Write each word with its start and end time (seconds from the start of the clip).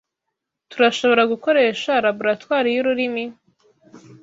Turashobora 0.71 1.23
gukoresha 1.31 1.91
laboratoire 2.05 2.69
y'ururimi? 2.75 3.25